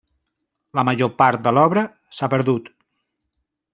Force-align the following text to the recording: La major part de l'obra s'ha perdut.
La 0.79 0.83
major 0.87 1.11
part 1.19 1.43
de 1.47 1.53
l'obra 1.57 1.83
s'ha 2.21 2.31
perdut. 2.33 2.73